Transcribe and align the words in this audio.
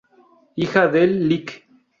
Hija 0.55 0.87
del 0.89 1.29
Lic. 1.29 1.63